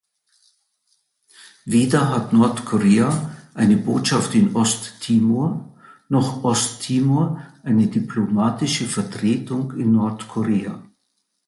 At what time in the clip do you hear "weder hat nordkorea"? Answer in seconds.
1.63-3.35